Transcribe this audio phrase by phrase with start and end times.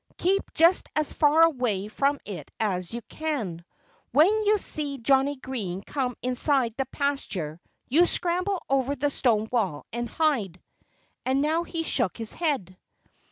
[0.17, 3.63] Keep just as far away from it as you can!
[4.11, 9.85] When you see Johnnie Green come inside the pasture you scramble over the stone wall
[9.93, 10.59] and hide!"
[11.23, 12.75] And now he shook his head.